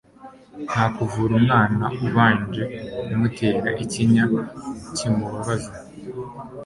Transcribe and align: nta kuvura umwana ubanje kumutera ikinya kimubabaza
nta 0.67 0.83
kuvura 0.95 1.31
umwana 1.39 1.85
ubanje 2.05 2.63
kumutera 3.07 3.69
ikinya 3.83 4.23
kimubabaza 4.95 5.73